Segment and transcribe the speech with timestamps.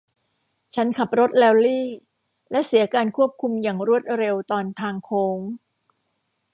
[0.75, 1.87] ฉันขับรถแรลลี่
[2.51, 5.39] และเสียการควบคุมอย่างรวดเร็วตอนทางโค้ง